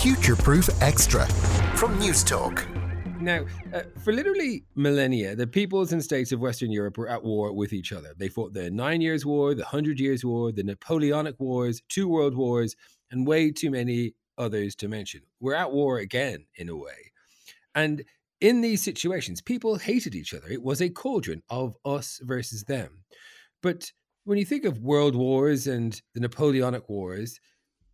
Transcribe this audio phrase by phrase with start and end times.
[0.00, 1.26] Future Proof Extra
[1.76, 2.66] from Newstalk.
[3.20, 7.52] Now, uh, for literally millennia, the peoples and states of Western Europe were at war
[7.52, 8.14] with each other.
[8.16, 12.34] They fought the Nine Years' War, the Hundred Years' War, the Napoleonic Wars, two World
[12.34, 12.76] Wars,
[13.10, 15.20] and way too many others to mention.
[15.38, 17.12] We're at war again, in a way.
[17.74, 18.02] And
[18.40, 20.48] in these situations, people hated each other.
[20.48, 23.04] It was a cauldron of us versus them.
[23.62, 23.92] But
[24.24, 27.38] when you think of world wars and the Napoleonic Wars,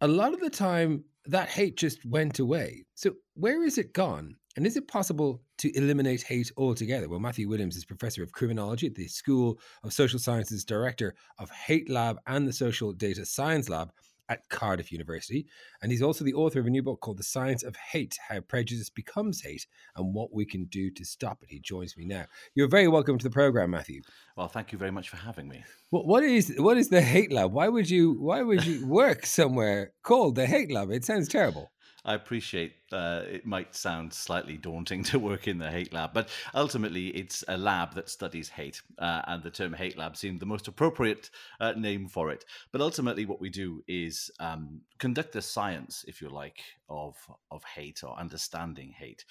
[0.01, 2.85] a lot of the time that hate just went away.
[2.95, 4.37] So, where is it gone?
[4.57, 7.09] And is it possible to eliminate hate altogether?
[7.09, 11.51] Well, Matthew Williams is professor of criminology at the School of Social Sciences, director of
[11.51, 13.93] Hate Lab and the Social Data Science Lab
[14.29, 15.47] at Cardiff University.
[15.83, 18.41] And he's also the author of a new book called The Science of Hate How
[18.41, 19.67] Prejudice Becomes Hate
[19.97, 21.51] and What We Can Do to Stop It.
[21.51, 22.27] He joins me now.
[22.55, 24.03] You're very welcome to the program, Matthew.
[24.37, 25.65] Well, thank you very much for having me.
[25.91, 27.53] What, what is what is the Hate Lab?
[27.53, 30.91] Why would you why would you work somewhere called the Hate Lab?
[30.91, 31.71] It sounds terrible.
[32.07, 36.29] I appreciate uh, it might sound slightly daunting to work in the hate lab, but
[36.55, 40.47] ultimately it's a lab that studies hate, uh, and the term hate lab seemed the
[40.47, 42.45] most appropriate uh, name for it.
[42.71, 47.17] But ultimately, what we do is um, conduct the science, if you like, of
[47.51, 49.25] of hate or understanding hate.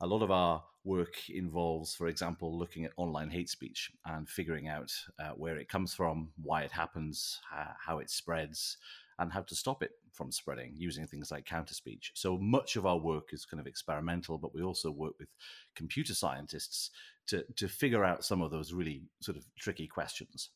[0.00, 4.66] A lot of our work involves, for example, looking at online hate speech and figuring
[4.66, 7.40] out uh, where it comes from, why it happens,
[7.78, 8.76] how it spreads
[9.18, 12.12] and how to stop it from spreading using things like counter speech.
[12.14, 15.28] So much of our work is kind of experimental, but we also work with
[15.74, 16.90] computer scientists
[17.28, 20.50] to to figure out some of those really sort of tricky questions.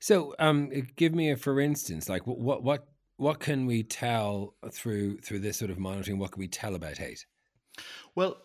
[0.00, 5.18] So, um, give me a for instance, like what what what can we tell through
[5.18, 6.18] through this sort of monitoring?
[6.18, 7.26] What can we tell about hate?
[8.14, 8.36] Well,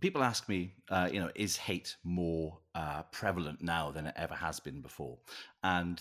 [0.00, 4.34] people ask me, uh, you know, is hate more uh, prevalent now than it ever
[4.34, 5.18] has been before?
[5.62, 6.00] And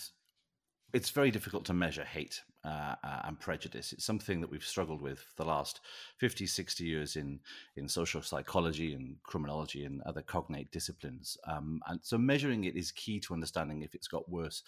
[0.94, 3.94] it's very difficult to measure hate uh, uh, and prejudice.
[3.94, 5.82] It's something that we've struggled with for the last
[6.18, 7.40] 50, 60 years in,
[7.76, 11.38] in social psychology and criminology and other cognate disciplines.
[11.46, 14.64] Um, and so measuring it is key to understanding if it's got worse.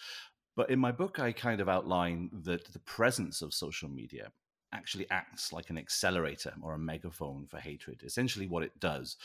[0.56, 4.32] But in my book, I kind of outline that the presence of social media
[4.72, 8.02] actually acts like an accelerator or a megaphone for hatred.
[8.04, 9.16] Essentially, what it does,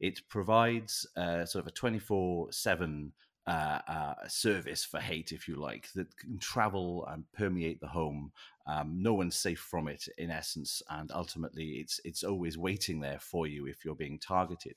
[0.00, 3.12] it provides uh, sort of a 24 7
[3.46, 8.32] uh, uh, service for hate, if you like, that can travel and permeate the home.
[8.66, 13.18] Um, no one's safe from it, in essence, and ultimately, it's it's always waiting there
[13.20, 14.76] for you if you're being targeted.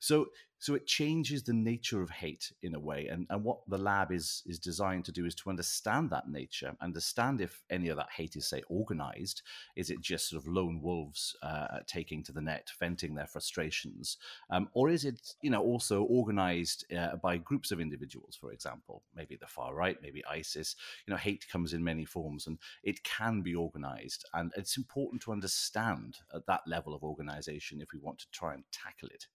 [0.00, 0.28] So
[0.60, 3.06] so it changes the nature of hate in a way.
[3.06, 6.76] And, and what the lab is, is designed to do is to understand that nature,
[6.80, 9.42] understand if any of that hate is, say, organized.
[9.76, 14.16] Is it just sort of lone wolves uh, taking to the net, venting their frustrations?
[14.50, 19.02] Um, or is it, you know, also organized uh, by groups of individuals, for example,
[19.14, 20.74] maybe the far right, maybe ISIS?
[21.06, 24.24] You know, hate comes in many forms and it can be organized.
[24.34, 28.54] And it's important to understand at that level of organization if we want to try
[28.54, 29.26] and tackle it.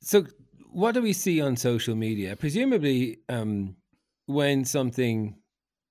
[0.00, 0.26] So,
[0.72, 2.34] what do we see on social media?
[2.34, 3.76] Presumably, um,
[4.26, 5.36] when something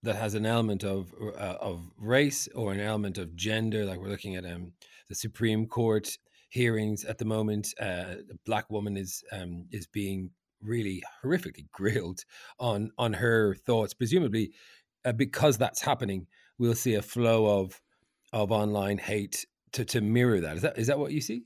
[0.03, 4.09] that has an element of uh, of race or an element of gender, like we're
[4.09, 4.73] looking at um,
[5.07, 6.09] the Supreme Court
[6.49, 10.31] hearings at the moment, uh, a black woman is um, is being
[10.61, 12.23] really horrifically grilled
[12.59, 13.93] on on her thoughts.
[13.93, 14.51] Presumably,
[15.05, 16.27] uh, because that's happening,
[16.61, 17.81] we'll see a flow of
[18.31, 20.55] of online hate to to mirror that.
[20.55, 21.43] Is that is that what you see?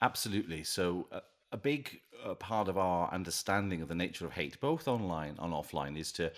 [0.00, 0.64] Absolutely.
[0.64, 1.20] So uh,
[1.52, 5.52] a big uh, part of our understanding of the nature of hate, both online and
[5.52, 6.32] offline, is to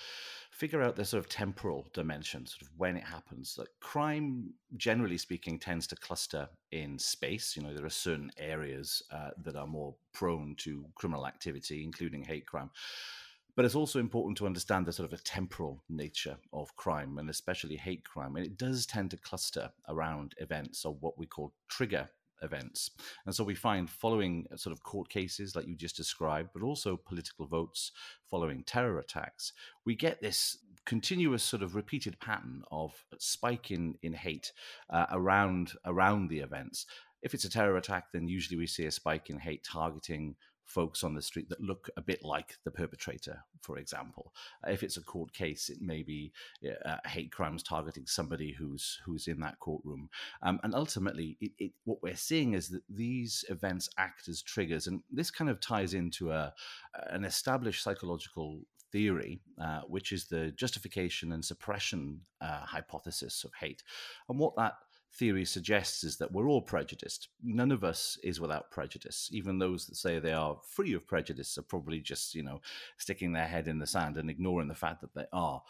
[0.50, 3.56] figure out the sort of temporal dimension, sort of when it happens.
[3.59, 7.56] Like crime, generally speaking, tends to cluster in space.
[7.56, 12.25] You know, there are certain areas uh, that are more prone to criminal activity, including
[12.25, 12.71] hate crime.
[13.56, 17.28] But it's also important to understand the sort of a temporal nature of crime, and
[17.28, 18.37] especially hate crime.
[18.37, 22.09] And it does tend to cluster around events or what we call trigger
[22.43, 22.91] events.
[23.27, 26.97] And so we find following sort of court cases like you just described, but also
[26.97, 27.93] political votes
[28.31, 29.53] following terror attacks,
[29.84, 34.53] we get this continuous sort of repeated pattern of spike in in hate
[34.89, 36.86] uh, around around the events.
[37.22, 40.36] If it's a terror attack, then usually we see a spike in hate targeting
[40.71, 44.33] folks on the street that look a bit like the perpetrator, for example.
[44.67, 46.33] If it's a court case, it may be
[46.84, 50.09] uh, hate crimes targeting somebody who's who's in that courtroom.
[50.43, 54.87] Um, and ultimately, it, it, what we're seeing is that these events act as triggers,
[54.87, 56.55] and this kind of ties into a
[57.09, 58.61] an established psychological
[58.93, 63.83] theory, uh, which is the justification and suppression uh, hypothesis of hate.
[64.28, 64.75] And what that
[65.12, 67.28] theory suggests is that we're all prejudiced.
[67.42, 69.28] None of us is without prejudice.
[69.33, 72.60] Even those that say they are free of prejudice are probably just, you know,
[72.97, 75.62] sticking their head in the sand and ignoring the fact that they are.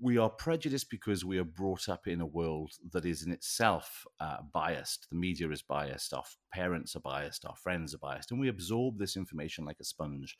[0.00, 4.04] we are prejudiced because we are brought up in a world that is in itself
[4.20, 5.08] uh, biased.
[5.10, 8.98] The media is biased, our parents are biased, our friends are biased, and we absorb
[8.98, 10.36] this information like a sponge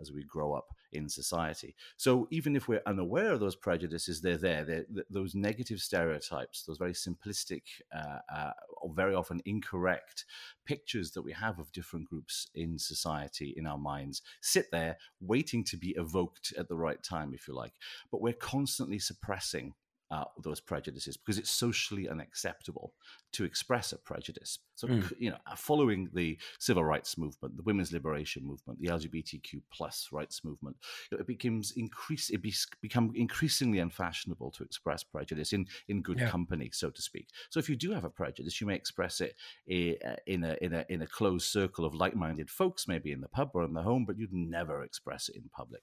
[0.00, 1.74] as we grow up in society.
[1.96, 4.64] So even if we're unaware of those prejudices, they're there.
[4.64, 7.62] They're, those negative stereotypes, those very simplistic,
[7.94, 10.24] uh, uh, or very often incorrect
[10.64, 15.64] pictures that we have of different groups in society in our minds sit there waiting
[15.64, 17.74] to be evoked at the right time, if you like.
[18.10, 19.74] But we're constantly suppressing
[20.10, 22.92] uh, those prejudices because it's socially unacceptable
[23.32, 24.58] to express a prejudice.
[24.76, 25.12] So, mm.
[25.18, 30.08] you know, uh, following the civil rights movement, the women's liberation movement, the LGBTQ plus
[30.12, 30.76] rights movement,
[31.10, 36.28] it becomes increase it be, become increasingly unfashionable to express prejudice in in good yeah.
[36.28, 37.28] company, so to speak.
[37.50, 39.36] So, if you do have a prejudice, you may express it
[39.70, 43.20] uh, in a in a in a closed circle of like minded folks, maybe in
[43.20, 45.82] the pub or in the home, but you'd never express it in public.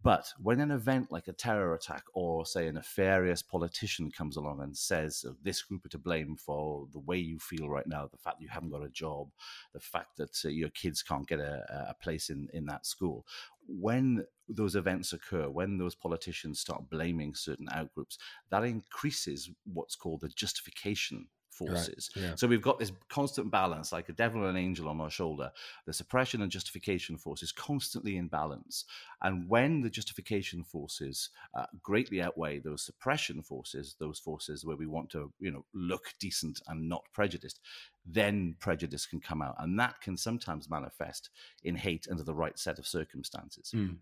[0.00, 4.62] But when an event like a terror attack or, say, a nefarious politician comes along
[4.62, 8.16] and says this group are to blame for the way you feel right now, the
[8.16, 9.28] fact that you haven't got a job,
[9.74, 13.26] the fact that uh, your kids can't get a, a place in, in that school,
[13.66, 18.18] when those events occur, when those politicians start blaming certain outgroups,
[18.50, 21.26] that increases what's called the justification
[21.58, 22.10] forces.
[22.14, 22.34] Right, yeah.
[22.36, 25.50] So we've got this constant balance, like a devil and an angel on our shoulder.
[25.86, 28.84] The suppression and justification forces constantly in balance.
[29.22, 34.86] And when the justification forces uh, greatly outweigh those suppression forces, those forces where we
[34.86, 37.60] want to, you know, look decent and not prejudiced,
[38.06, 41.30] then prejudice can come out, and that can sometimes manifest
[41.64, 43.72] in hate under the right set of circumstances.
[43.74, 43.96] Mm.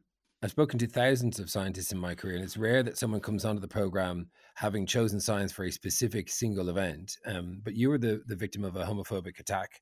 [0.47, 3.45] I've spoken to thousands of scientists in my career, and it's rare that someone comes
[3.45, 7.17] onto the program having chosen science for a specific single event.
[7.27, 9.81] Um, but you were the, the victim of a homophobic attack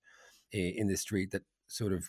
[0.53, 2.09] in the street that sort of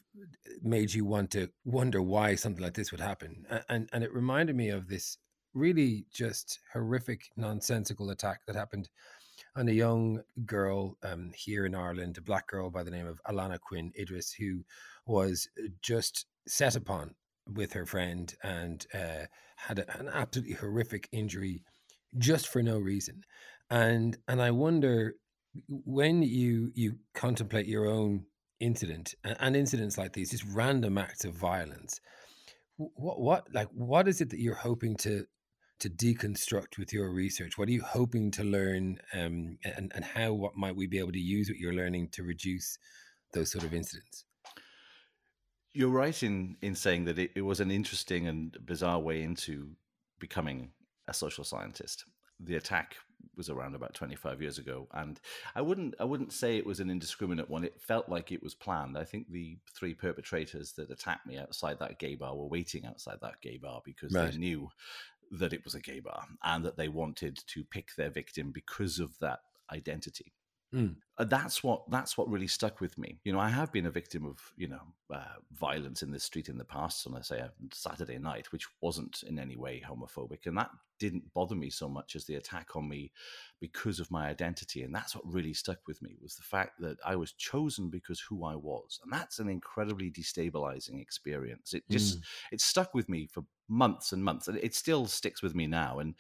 [0.64, 3.46] made you want to wonder why something like this would happen.
[3.68, 5.18] And, and it reminded me of this
[5.54, 8.88] really just horrific, nonsensical attack that happened
[9.58, 13.20] on a young girl um, here in Ireland, a black girl by the name of
[13.28, 14.64] Alana Quinn Idris, who
[15.06, 15.50] was
[15.82, 17.16] just set upon
[17.54, 19.26] with her friend and uh,
[19.58, 21.64] had a, an absolutely horrific injury
[22.18, 23.22] just for no reason.
[23.70, 25.16] And and I wonder
[25.68, 28.26] when you you contemplate your own
[28.60, 32.00] incident and, incidents like these, just random acts of violence.
[32.78, 35.26] What what like what is it that you're hoping to
[35.80, 37.58] to deconstruct with your research?
[37.58, 41.12] What are you hoping to learn, um, and and how what might we be able
[41.14, 42.78] to use what you're learning to reduce
[43.34, 44.26] those sort of incidents?
[45.76, 49.72] You're right in in saying that it, it was an interesting and bizarre way into
[50.20, 50.72] becoming
[51.08, 52.06] a social scientist.
[52.40, 52.96] The attack
[53.36, 55.20] was around about 25 years ago and
[55.56, 58.54] i wouldn't i wouldn't say it was an indiscriminate one it felt like it was
[58.54, 62.86] planned i think the three perpetrators that attacked me outside that gay bar were waiting
[62.86, 64.32] outside that gay bar because right.
[64.32, 64.70] they knew
[65.32, 69.00] that it was a gay bar and that they wanted to pick their victim because
[69.00, 69.40] of that
[69.74, 70.32] identity
[70.76, 70.96] Mm.
[71.18, 73.20] That's what that's what really stuck with me.
[73.24, 74.82] You know, I have been a victim of you know
[75.14, 78.68] uh, violence in the street in the past, on I say a Saturday night, which
[78.82, 82.76] wasn't in any way homophobic, and that didn't bother me so much as the attack
[82.76, 83.12] on me
[83.62, 86.98] because of my identity, and that's what really stuck with me was the fact that
[87.06, 91.74] I was chosen because who I was, and that's an incredibly destabilizing experience.
[91.74, 92.24] It just mm.
[92.52, 96.00] it stuck with me for months and months, and it still sticks with me now,
[96.00, 96.16] and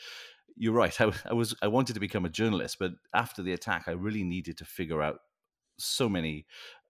[0.55, 0.99] you're right.
[1.01, 4.23] I, I, was I wanted to become a journalist, but after the attack, I really
[4.23, 5.19] needed to figure out
[5.77, 6.45] so many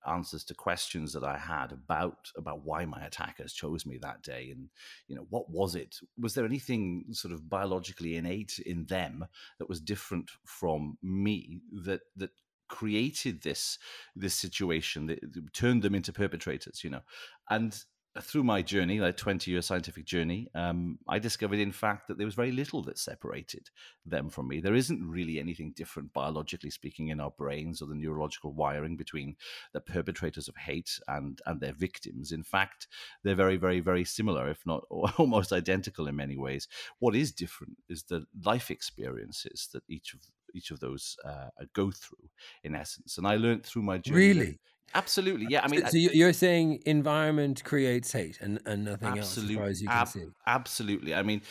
[0.08, 4.50] answers to questions that I had about about why my attackers chose me that day,
[4.52, 4.70] and
[5.08, 5.98] you know what was it?
[6.20, 9.26] Was there anything sort of biologically innate in them
[9.60, 12.32] that was different from me that that
[12.68, 13.78] created this
[14.16, 15.20] this situation that
[15.54, 16.84] turned them into perpetrators?
[16.84, 17.02] You know,
[17.50, 17.78] and
[18.22, 22.26] through my journey, like 20 year scientific journey, um, I discovered, in fact, that there
[22.26, 23.70] was very little that separated
[24.06, 24.62] them from me.
[24.62, 29.36] There isn't really anything different, biologically speaking, in our brains or the neurological wiring between
[29.74, 32.32] the perpetrators of hate and, and their victims.
[32.32, 32.88] In fact,
[33.24, 34.84] they're very, very, very similar, if not
[35.18, 36.68] almost identical in many ways.
[37.00, 40.22] What is different is the life experiences that each of
[40.54, 42.30] each of those uh, go through,
[42.64, 43.18] in essence.
[43.18, 44.18] And I learned through my journey.
[44.18, 44.60] Really?
[44.94, 45.62] Absolutely, yeah.
[45.64, 49.70] I mean, so you're saying environment creates hate and, and nothing absolutely, else, as far
[49.70, 50.26] as you can ab- see.
[50.48, 51.16] Absolutely.
[51.16, 51.42] I mean,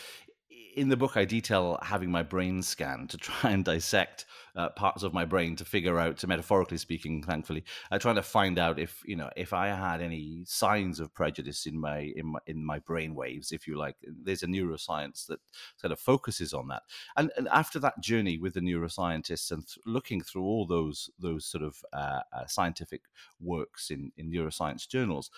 [0.77, 4.27] in the book, I detail having my brain scanned to try and dissect
[4.57, 8.59] uh, parts of my brain to figure out, metaphorically speaking, thankfully, uh, trying to find
[8.59, 12.39] out if you know if I had any signs of prejudice in my in my
[12.47, 13.97] in my brain waves, if you like.
[14.03, 15.41] There's a neuroscience that
[15.77, 16.83] sort of focuses on that.
[17.17, 21.47] And, and after that journey with the neuroscientists and th- looking through all those those
[21.47, 23.03] sort of uh, uh scientific
[23.41, 25.31] works in in neuroscience journals,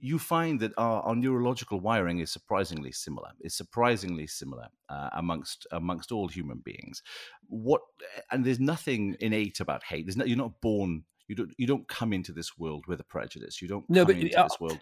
[0.00, 3.30] you find that our, our, neurological wiring is surprisingly similar.
[3.40, 7.02] It's surprisingly similar uh, amongst amongst all human beings.
[7.48, 7.82] What
[8.30, 10.06] and there's nothing innate about hate.
[10.06, 11.04] There's no, you're not born.
[11.28, 13.60] You don't you don't come into this world with a prejudice.
[13.62, 14.80] You don't no, but, into uh, this world.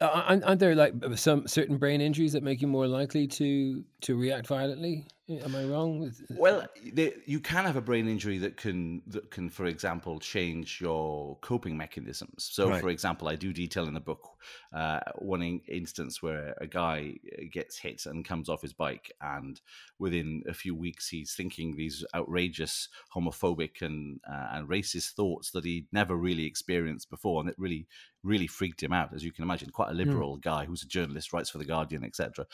[0.00, 4.16] Uh, aren't there like some certain brain injuries that make you more likely to to
[4.16, 5.06] react violently?
[5.30, 5.98] Am I wrong?
[5.98, 6.22] With...
[6.30, 10.80] Well, they, you can have a brain injury that can that can, for example, change
[10.80, 12.48] your coping mechanisms.
[12.50, 12.80] So, right.
[12.80, 14.26] for example, I do detail in the book
[14.72, 19.12] uh, one in, instance where a guy uh, gets hit and comes off his bike,
[19.20, 19.60] and
[19.98, 25.64] within a few weeks, he's thinking these outrageous homophobic and uh, and racist thoughts that
[25.64, 27.86] he'd never really experienced before, and it really
[28.24, 29.70] really freaked him out, as you can imagine.
[29.70, 29.98] Quite a hmm.
[29.98, 30.42] liberal mm.
[30.42, 32.46] guy who's a journalist, writes for the Guardian, etc.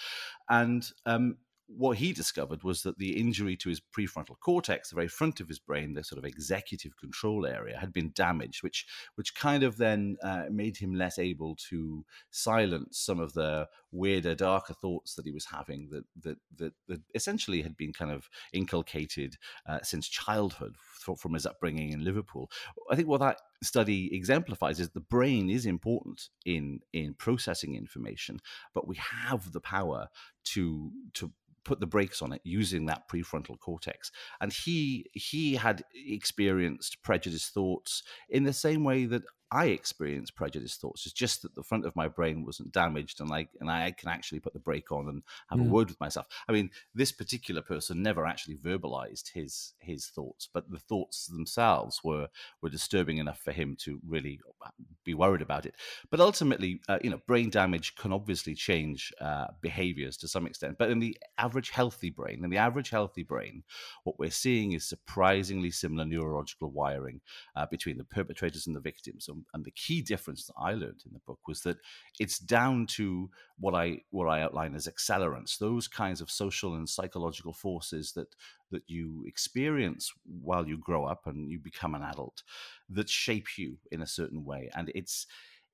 [0.49, 5.09] And um, what he discovered was that the injury to his prefrontal cortex, the very
[5.09, 9.35] front of his brain, the sort of executive control area, had been damaged, which which
[9.35, 14.75] kind of then uh, made him less able to silence some of the weirder, darker
[14.75, 19.37] thoughts that he was having that that that, that essentially had been kind of inculcated
[19.67, 20.77] uh, since childhood
[21.19, 22.51] from his upbringing in Liverpool.
[22.91, 28.41] I think what that study exemplifies is the brain is important in in processing information,
[28.75, 30.09] but we have the power
[30.45, 31.33] to to
[31.65, 34.11] put the brakes on it using that prefrontal cortex.
[34.41, 39.23] And he he had experienced prejudiced thoughts in the same way that
[39.55, 41.07] I experience prejudice thoughts.
[41.07, 44.09] It's just that the front of my brain wasn't damaged, and I and I can
[44.09, 45.69] actually put the brake on and have mm.
[45.69, 46.27] a word with myself.
[46.49, 52.01] I mean, this particular person never actually verbalized his his thoughts, but the thoughts themselves
[52.03, 52.29] were
[52.63, 54.71] were disturbing enough for him to really uh,
[55.05, 55.77] be worried about it.
[56.11, 60.79] But ultimately, uh, you know, brain damage can obviously change uh, behaviors to some extent.
[60.79, 63.63] But in the average healthy brain, in the average healthy brain,
[64.03, 67.21] what we're seeing is surprisingly similar neurological wiring
[67.55, 69.29] uh, between the perpetrators and the victims.
[69.53, 71.79] And the key difference that I learned in the book was that
[72.19, 76.89] it's down to what I what I outline as accelerants, those kinds of social and
[76.89, 78.35] psychological forces that
[78.71, 82.43] that you experience while you grow up and you become an adult
[82.89, 85.27] that shape you in a certain way, and it's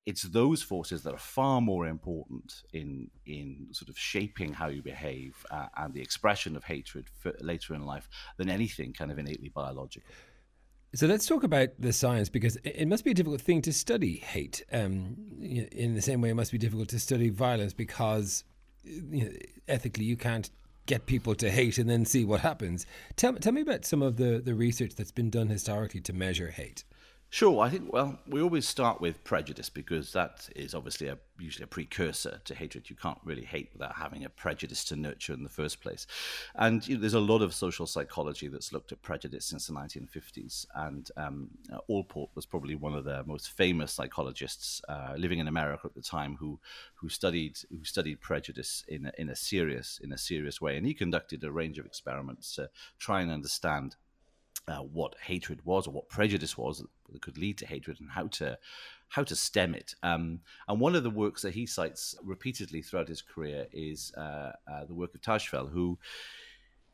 [0.06, 4.82] it's those forces that are far more important in in sort of shaping how you
[4.82, 7.06] behave uh, and the expression of hatred
[7.40, 8.08] later in life
[8.38, 10.10] than anything kind of innately biological.
[10.92, 14.16] So let's talk about the science because it must be a difficult thing to study
[14.16, 14.64] hate.
[14.72, 18.42] Um, in the same way, it must be difficult to study violence because
[18.82, 19.30] you know,
[19.68, 20.50] ethically you can't
[20.86, 22.86] get people to hate and then see what happens.
[23.14, 26.48] Tell, tell me about some of the, the research that's been done historically to measure
[26.48, 26.82] hate.
[27.32, 31.62] Sure, I think well, we always start with prejudice because that is obviously a, usually
[31.62, 32.90] a precursor to hatred.
[32.90, 36.08] You can't really hate without having a prejudice to nurture in the first place.
[36.56, 39.72] And you know, there's a lot of social psychology that's looked at prejudice since the
[39.72, 40.66] 1950s.
[40.74, 41.50] And um,
[41.88, 46.02] Allport was probably one of the most famous psychologists uh, living in America at the
[46.02, 46.58] time who
[46.94, 50.76] who studied who studied prejudice in a, in a serious in a serious way.
[50.76, 53.94] And he conducted a range of experiments to try and understand
[54.78, 56.78] what hatred was or what prejudice was
[57.12, 58.58] that could lead to hatred and how to
[59.08, 59.94] how to stem it.
[60.02, 64.52] Um, and one of the works that he cites repeatedly throughout his career is uh,
[64.70, 65.98] uh, the work of Tajfel, who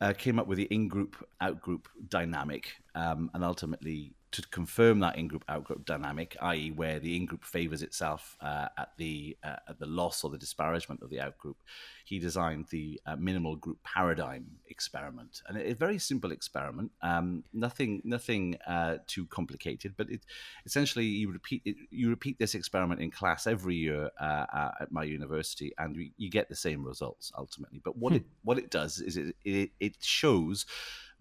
[0.01, 5.45] uh, came up with the in-group out-group dynamic um, and ultimately to confirm that in-group
[5.47, 10.23] out-group dynamic, i.e., where the in-group favors itself uh, at the uh, at the loss
[10.23, 11.57] or the disparagement of the out-group,
[12.03, 18.01] he designed the uh, minimal group paradigm experiment, and a very simple experiment, um, nothing
[18.03, 20.21] nothing uh, too complicated, but it
[20.65, 24.91] essentially you repeat it, you repeat this experiment in class every year uh, uh, at
[24.91, 27.81] my university, and you, you, get the same results ultimately.
[27.83, 28.17] But what hmm.
[28.17, 30.65] it what it does is it, it, it shows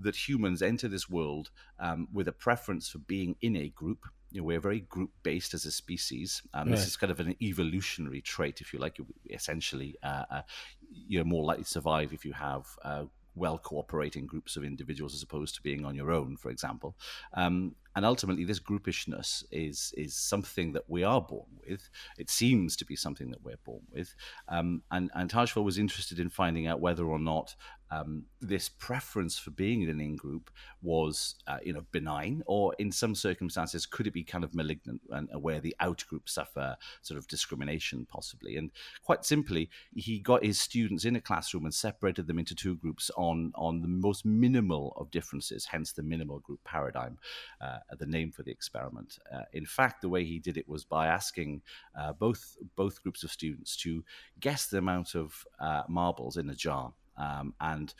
[0.00, 4.07] that humans enter this world um, with a preference for being in a group.
[4.31, 6.43] You know, we're very group based as a species.
[6.53, 6.76] Um, right.
[6.76, 8.99] This is kind of an evolutionary trait, if you like.
[9.31, 10.43] Essentially, uh, uh,
[10.91, 15.23] you're more likely to survive if you have uh, well cooperating groups of individuals as
[15.23, 16.97] opposed to being on your own, for example.
[17.35, 21.88] Um, and ultimately, this groupishness is is something that we are born with.
[22.19, 24.15] It seems to be something that we're born with.
[24.49, 27.57] Um, and and Tajfel was interested in finding out whether or not
[27.91, 30.50] um, this preference for being in an in group
[30.83, 35.00] was, uh, you know, benign, or in some circumstances could it be kind of malignant,
[35.11, 38.57] and where the out group suffer sort of discrimination possibly.
[38.57, 38.71] And
[39.03, 43.11] quite simply, he got his students in a classroom and separated them into two groups
[43.17, 47.19] on on the most minimal of differences, hence the minimal group paradigm,
[47.61, 49.19] uh, the name for the experiment.
[49.33, 51.62] Uh, in fact, the way he did it was by asking
[51.99, 54.05] uh, both both groups of students to
[54.40, 57.95] guess the amount of uh, marbles in a jar um, and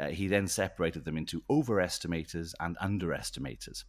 [0.00, 3.84] uh, he then separated them into overestimators and underestimators.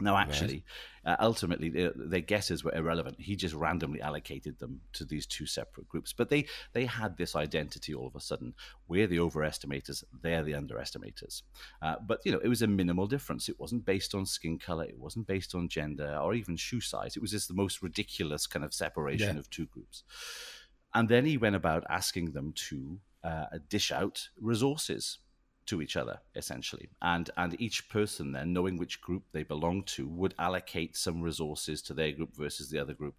[0.00, 0.64] Now, actually,
[1.04, 1.12] right.
[1.12, 3.20] uh, ultimately, their, their guesses were irrelevant.
[3.20, 6.12] He just randomly allocated them to these two separate groups.
[6.12, 8.54] But they they had this identity all of a sudden.
[8.86, 10.04] We're the overestimators.
[10.22, 11.42] They're the underestimators.
[11.82, 13.48] Uh, but you know, it was a minimal difference.
[13.48, 14.84] It wasn't based on skin color.
[14.84, 17.16] It wasn't based on gender or even shoe size.
[17.16, 19.40] It was just the most ridiculous kind of separation yeah.
[19.40, 20.04] of two groups.
[20.94, 25.18] And then he went about asking them to uh, dish out resources
[25.68, 26.88] to each other essentially.
[27.00, 31.82] And and each person then knowing which group they belong to would allocate some resources
[31.82, 33.14] to their group versus the other group.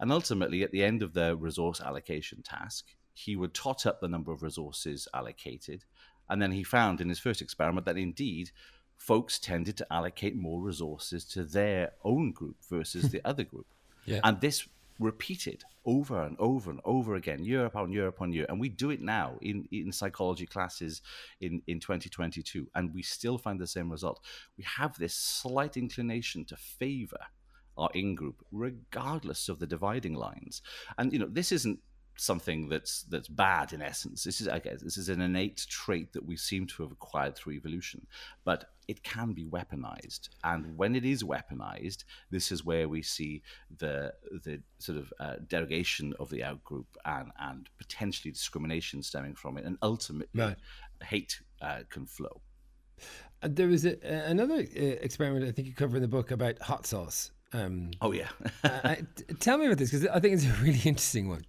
[0.00, 4.08] And ultimately at the end of the resource allocation task he would tot up the
[4.08, 5.84] number of resources allocated.
[6.28, 8.50] And then he found in his first experiment that indeed
[8.96, 13.66] folks tended to allocate more resources to their own group versus the other group.
[14.04, 14.20] Yeah.
[14.24, 14.66] and this
[15.02, 18.46] repeated over and over and over again, year upon year upon year.
[18.48, 21.02] And we do it now in, in psychology classes
[21.40, 24.20] in, in 2022, and we still find the same result.
[24.56, 27.20] We have this slight inclination to favor
[27.76, 30.62] our in group, regardless of the dividing lines.
[30.98, 31.80] And, you know, this isn't
[32.22, 34.24] something that's that's bad in essence.
[34.24, 37.36] This is I guess this is an innate trait that we seem to have acquired
[37.36, 38.06] through evolution,
[38.44, 40.28] but it can be weaponized.
[40.44, 43.42] And when it is weaponized, this is where we see
[43.78, 44.14] the
[44.44, 49.64] the sort of uh, derogation of the outgroup and and potentially discrimination stemming from it,
[49.64, 50.56] and ultimately right.
[51.02, 52.40] hate uh, can flow.
[53.42, 56.60] Uh, there was a, another uh, experiment I think you cover in the book about
[56.60, 57.32] hot sauce.
[57.52, 58.28] Um, oh yeah.
[58.64, 58.96] uh,
[59.40, 61.44] tell me about this because I think it's a really interesting one.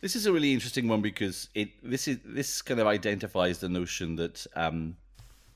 [0.00, 3.68] This is a really interesting one because it this is this kind of identifies the
[3.68, 4.96] notion that um,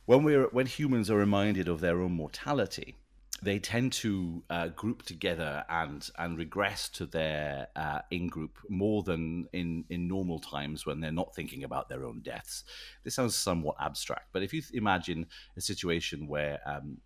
[0.06, 2.96] when we're when humans are reminded of their own mortality,
[3.42, 9.02] they tend to uh, group together and and regress to their uh, in group more
[9.02, 12.64] than in in normal times when they're not thinking about their own deaths.
[13.04, 16.98] This sounds somewhat abstract, but if you imagine a situation where um,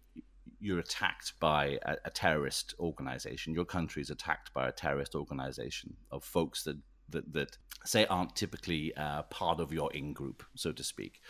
[0.61, 5.95] you're attacked by a, a, terrorist organization, your country is attacked by a terrorist organization
[6.11, 6.79] of folks that
[7.11, 11.21] that, that say aren't typically uh, part of your in group, so to speak.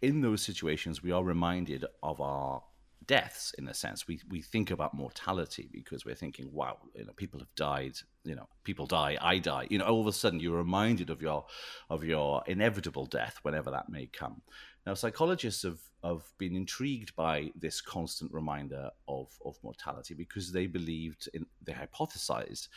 [0.00, 2.62] In those situations, we are reminded of our
[3.06, 4.06] deaths in a sense.
[4.06, 7.94] We we think about mortality because we're thinking, wow, you know, people have died.
[8.24, 9.18] You know, people die.
[9.20, 9.66] I die.
[9.70, 11.44] You know, all of a sudden you're reminded of your
[11.90, 14.42] of your inevitable death, whenever that may come.
[14.86, 20.66] Now, psychologists have, have been intrigued by this constant reminder of, of mortality because they
[20.66, 22.68] believed, in, they hypothesized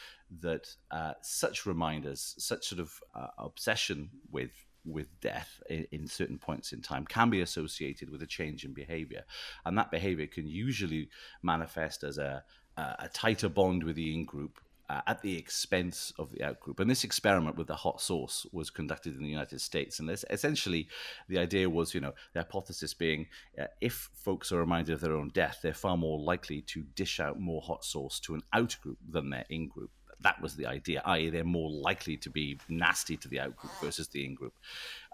[0.41, 4.51] that uh, such reminders, such sort of uh, obsession with
[4.87, 8.71] with death in, in, certain points in time can be associated with a change in
[8.71, 9.23] behavior.
[9.65, 11.09] And that behavior can usually
[11.41, 12.43] manifest as a,
[12.77, 14.59] a tighter bond with the in group
[14.89, 16.79] uh, at the expense of the outgroup.
[16.79, 19.99] And this experiment with the hot sauce was conducted in the United States.
[19.99, 20.87] And this, essentially,
[21.27, 23.27] the idea was, you know, the hypothesis being
[23.59, 27.19] uh, if folks are reminded of their own death, they're far more likely to dish
[27.19, 31.01] out more hot sauce to an outgroup than their in group that was the idea,
[31.05, 34.53] i.e., they're more likely to be nasty to the outgroup versus the in group.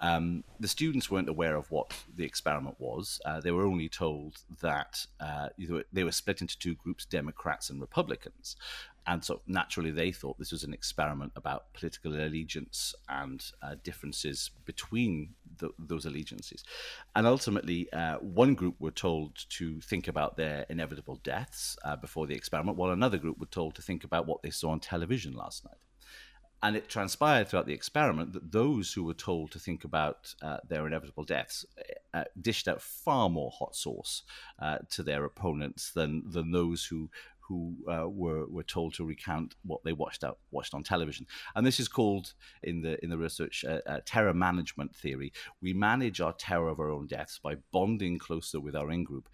[0.02, 3.20] Um, the students weren't aware of what the experiment was.
[3.26, 5.50] Uh, they were only told that uh,
[5.92, 8.56] they were split into two groups, Democrats and Republicans.
[9.08, 14.52] And so naturally, they thought this was an experiment about political allegiance and uh, differences
[14.66, 16.64] between the, those allegiances.
[17.16, 22.28] And ultimately, uh, one group were told to think about their inevitable deaths uh, before
[22.28, 25.34] the experiment, while another group were told to think about what they saw on television
[25.34, 25.78] last night.
[26.64, 30.58] And it transpired throughout the experiment that those who were told to think about uh,
[30.68, 31.66] their inevitable deaths
[32.14, 34.22] uh, dished out far more hot sauce
[34.60, 37.10] uh, to their opponents than than those who
[37.52, 41.28] who uh, were were told to recount what they watched out watched on television.
[41.54, 42.34] And this is called
[42.64, 45.34] in the in the research uh, uh, terror management theory.
[45.62, 49.28] We manage our terror of our own deaths by bonding closer with our in group.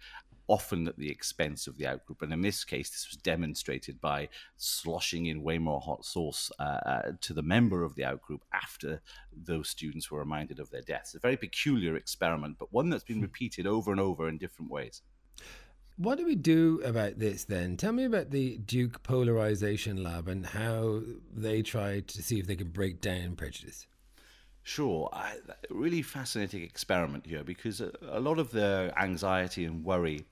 [0.48, 4.30] Often at the expense of the outgroup, and in this case, this was demonstrated by
[4.56, 9.02] sloshing in way more hot sauce uh, uh, to the member of the outgroup after
[9.50, 11.14] those students were reminded of their deaths.
[11.14, 13.28] A very peculiar experiment, but one that's been hmm.
[13.28, 15.02] repeated over and over in different ways.
[15.98, 17.76] What do we do about this then?
[17.76, 21.00] Tell me about the Duke Polarization Lab and how
[21.34, 23.88] they try to see if they can break down prejudice.
[24.62, 25.38] Sure, I,
[25.70, 30.24] really fascinating experiment here because a, a lot of the anxiety and worry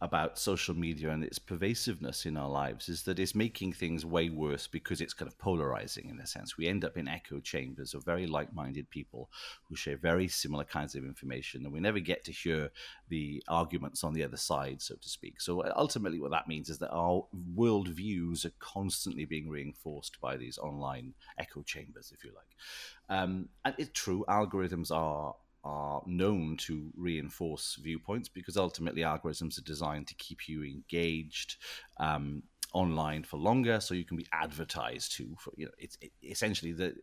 [0.00, 4.30] about social media and its pervasiveness in our lives is that it's making things way
[4.30, 6.56] worse because it's kind of polarizing in a sense.
[6.56, 9.28] We end up in echo chambers of very like minded people
[9.68, 12.70] who share very similar kinds of information, and we never get to hear
[13.08, 15.40] the arguments on the other side, so to speak.
[15.40, 17.24] So ultimately, what that means is that our
[17.56, 23.18] worldviews are constantly being reinforced by these online echo chambers, if you like.
[23.18, 25.34] Um, and it's true, algorithms are
[25.64, 31.56] are known to reinforce viewpoints because ultimately algorithms are designed to keep you engaged
[31.98, 32.42] um,
[32.72, 35.36] online for longer, so you can be advertised to.
[35.38, 36.94] For you know, it's it, essentially the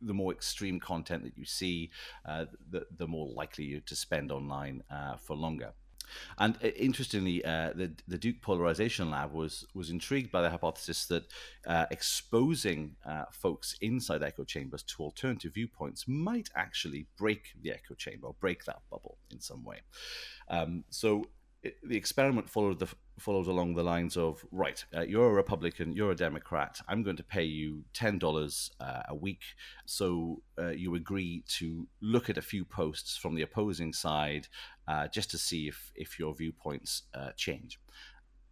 [0.00, 1.90] the more extreme content that you see,
[2.26, 5.72] uh, the the more likely you're to spend online uh, for longer.
[6.38, 11.06] And uh, interestingly, uh, the the Duke Polarization Lab was was intrigued by the hypothesis
[11.06, 11.24] that
[11.66, 17.94] uh, exposing uh, folks inside echo chambers to alternative viewpoints might actually break the echo
[17.94, 19.80] chamber, or break that bubble in some way.
[20.48, 21.26] Um, so
[21.82, 22.88] the experiment followed the
[23.18, 27.16] followed along the lines of right uh, you're a republican you're a democrat i'm going
[27.16, 29.42] to pay you $10 uh, a week
[29.86, 34.48] so uh, you agree to look at a few posts from the opposing side
[34.88, 37.78] uh, just to see if if your viewpoints uh, change.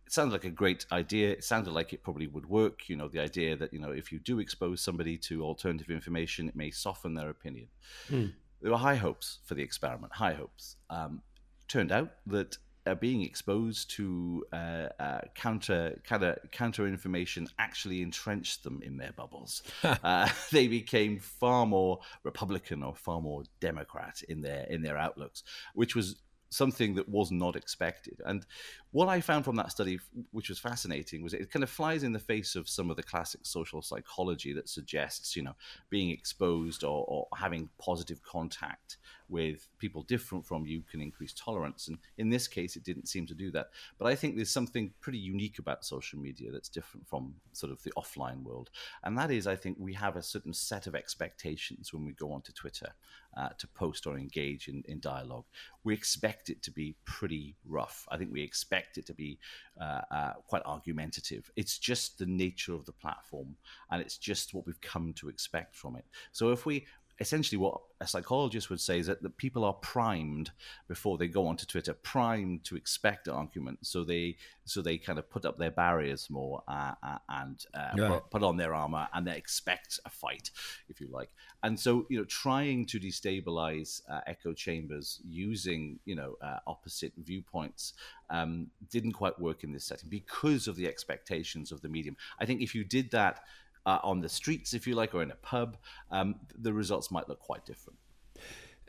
[0.07, 1.31] It sounded like a great idea.
[1.31, 2.89] It sounded like it probably would work.
[2.89, 6.49] You know the idea that you know if you do expose somebody to alternative information
[6.49, 7.69] it may soften their opinion.
[8.09, 8.33] Mm.
[8.61, 10.77] there were high hopes for the experiment high hopes.
[10.91, 11.23] Um,
[11.69, 18.03] turned out that uh, being exposed to uh, uh, counter kind of counter information actually
[18.03, 19.63] entrenched them in their bubbles.
[20.03, 25.43] Uh, they became far more Republican or far more Democrat in their in their outlooks,
[25.75, 26.17] which was
[26.53, 28.21] something that was not expected.
[28.27, 28.45] And
[28.91, 29.99] what I found from that study,
[30.33, 33.03] which was fascinating, was it kind of flies in the face of some of the
[33.03, 35.57] classic social psychology that suggests, you know,
[35.89, 38.99] being exposed or, or having positive contact
[39.31, 41.89] with people different from you can increase tolerance.
[41.89, 43.69] And in this case, it didn't seem to do that.
[43.99, 47.83] But I think there's something pretty unique about social media that's different from sort of
[47.83, 48.69] the offline world.
[49.05, 52.31] And that is, I think we have a certain set of expectations when we go
[52.31, 52.93] onto Twitter
[53.37, 55.45] uh, to post or engage in, in dialogue.
[55.85, 58.07] We expect it to be pretty rough.
[58.11, 59.39] I think we expect it to be
[59.81, 61.51] uh, uh, quite argumentative.
[61.57, 63.57] It's just the nature of the platform,
[63.91, 66.05] and it's just what we've come to expect from it.
[66.33, 66.87] So if we
[67.21, 70.51] essentially what a psychologist would say is that the people are primed
[70.89, 73.79] before they go onto Twitter, primed to expect argument.
[73.83, 77.91] So they so they kind of put up their barriers more uh, uh, and uh,
[77.97, 78.09] yeah.
[78.09, 80.51] put, put, on their armor and they expect a fight,
[80.89, 81.31] if you like.
[81.63, 87.13] And so you know, trying to destabilize uh, echo chambers using you know uh, opposite
[87.19, 87.93] viewpoints
[88.31, 92.17] um, didn't quite work in this setting because of the expectations of the medium.
[92.41, 93.41] I think if you did that
[93.87, 95.77] uh, on the streets, if you like, or in a pub,
[96.11, 97.99] um, the results might look quite different.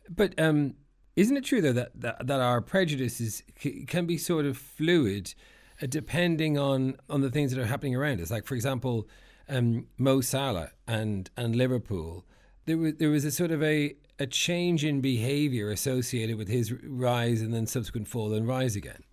[0.10, 0.75] But um,
[1.15, 5.34] isn't it true though that, that, that our prejudices c- can be sort of fluid,
[5.82, 8.32] uh, depending on on the things that are happening around us?
[8.32, 9.08] Like, for example,
[9.49, 12.25] um, Mo Salah and and Liverpool.
[12.65, 16.71] There was there was a sort of a a change in behaviour associated with his
[16.84, 19.03] rise and then subsequent fall and rise again.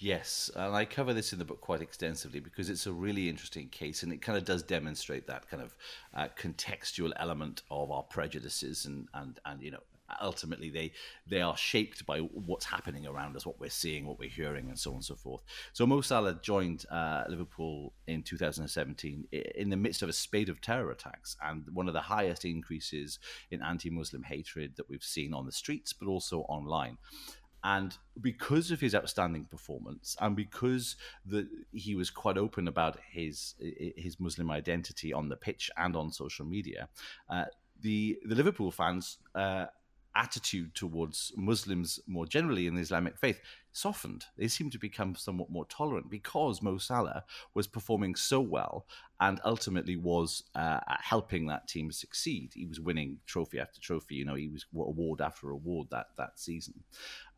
[0.00, 3.68] Yes, and I cover this in the book quite extensively because it's a really interesting
[3.68, 5.74] case, and it kind of does demonstrate that kind of
[6.14, 9.80] uh, contextual element of our prejudices, and and and you know,
[10.22, 10.92] ultimately they
[11.26, 14.78] they are shaped by what's happening around us, what we're seeing, what we're hearing, and
[14.78, 15.42] so on and so forth.
[15.72, 20.60] So Mo Salah joined uh, Liverpool in 2017 in the midst of a spate of
[20.60, 23.18] terror attacks and one of the highest increases
[23.50, 26.98] in anti-Muslim hatred that we've seen on the streets, but also online.
[27.68, 33.54] And because of his outstanding performance, and because the, he was quite open about his
[33.94, 36.88] his Muslim identity on the pitch and on social media,
[37.28, 37.44] uh,
[37.82, 39.66] the the Liverpool fans uh,
[40.18, 43.40] attitude towards Muslims more generally in the Islamic faith
[43.72, 44.24] softened.
[44.36, 48.86] They seemed to become somewhat more tolerant because Mo Salah was performing so well
[49.20, 52.50] and ultimately was uh, helping that team succeed.
[52.54, 54.16] He was winning trophy after trophy.
[54.16, 56.74] You know, he was award after award that that season,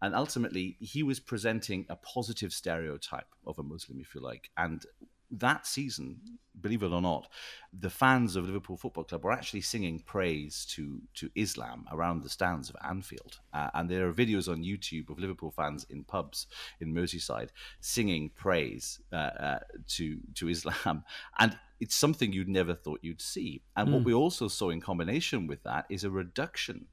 [0.01, 4.85] and ultimately he was presenting a positive stereotype of a Muslim, if you like, and
[5.31, 6.21] that season,
[6.61, 7.29] believe it or not,
[7.73, 12.29] the fans of Liverpool Football Club were actually singing praise to to Islam around the
[12.29, 16.47] stands of Anfield, uh, and there are videos on YouTube of Liverpool fans in pubs
[16.81, 21.05] in Merseyside singing praise uh, uh, to to Islam,
[21.39, 23.63] and it's something you'd never thought you'd see.
[23.75, 23.93] And mm.
[23.93, 24.07] what hmm.
[24.07, 26.87] we also saw in combination with that is a reduction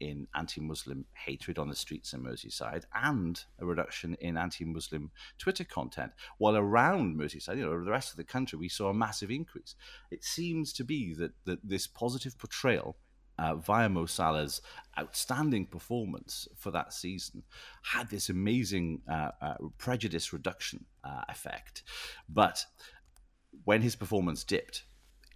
[0.00, 6.12] in anti-Muslim hatred on the streets in Merseyside and a reduction in anti-Muslim Twitter content.
[6.38, 9.74] While around Merseyside, you know, the rest of the country, we saw a massive increase.
[10.10, 12.96] It seems to be that, that this positive portrayal
[13.38, 14.62] uh, via Mo Salah's
[14.98, 17.42] outstanding performance for that season
[17.82, 21.82] had this amazing uh, uh, prejudice reduction uh, effect.
[22.28, 22.64] But
[23.64, 24.84] when his performance dipped,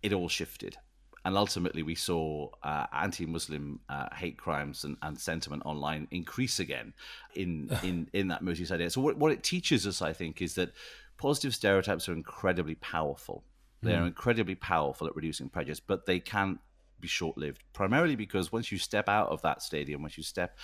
[0.03, 0.79] it all shifted
[1.25, 6.95] and ultimately we saw uh, anti-Muslim uh, hate crimes and, and, sentiment online increase again
[7.35, 8.91] in in in that Merseyside area.
[8.91, 10.71] So what, what it teaches us, I think, is that
[11.19, 13.45] positive stereotypes are incredibly powerful.
[13.83, 14.09] They are mm.
[14.09, 16.59] incredibly powerful at reducing prejudice, but they can
[17.01, 20.57] be short lived, primarily because once you step out of that stadium, once you step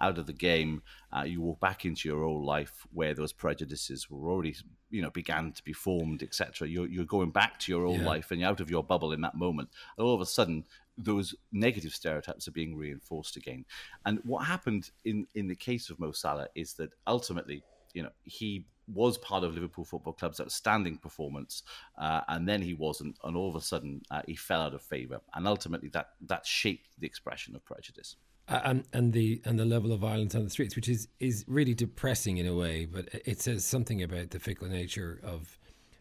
[0.00, 0.82] out of the game,
[1.16, 4.56] uh, you walk back into your old life where those prejudices were already,
[4.90, 6.68] you know, began to be formed, etc.
[6.68, 8.06] You're, you're going back to your old yeah.
[8.06, 9.68] life and you're out of your bubble in that moment.
[9.96, 10.64] And all of a sudden,
[10.98, 13.64] those negative stereotypes are being reinforced again.
[14.04, 17.62] And what happened in, in the case of Mo Salah is that ultimately,
[17.94, 21.62] you know, he was part of Liverpool Football Club's outstanding performance,
[21.98, 24.82] uh, and then he wasn't, and all of a sudden uh, he fell out of
[24.82, 28.16] favour, and ultimately that that shaped the expression of prejudice.
[28.48, 31.44] Uh, and and the and the level of violence on the streets, which is is
[31.46, 35.58] really depressing in a way, but it says something about the fickle nature of.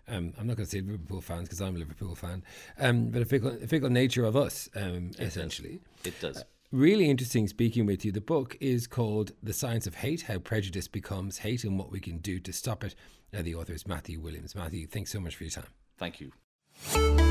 [0.07, 2.43] Um, I'm not going to say Liverpool fans because I'm a Liverpool fan,
[2.79, 5.79] um, but a fickle, a fickle nature of us, um, it essentially.
[6.03, 6.13] Does.
[6.13, 6.43] It does.
[6.73, 8.11] Uh, really interesting speaking with you.
[8.11, 11.99] The book is called The Science of Hate How Prejudice Becomes Hate and What We
[11.99, 12.95] Can Do to Stop It.
[13.33, 14.55] Now, the author is Matthew Williams.
[14.55, 15.67] Matthew, thanks so much for your time.
[15.97, 17.30] Thank you.